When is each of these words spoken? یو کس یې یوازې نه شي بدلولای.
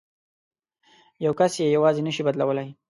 یو 1.25 1.33
کس 1.39 1.51
یې 1.61 1.67
یوازې 1.75 2.01
نه 2.07 2.11
شي 2.15 2.21
بدلولای. 2.27 2.67